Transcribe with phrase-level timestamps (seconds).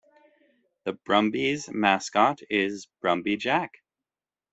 [0.85, 3.83] The Brumbies mascot is "Brumby Jack".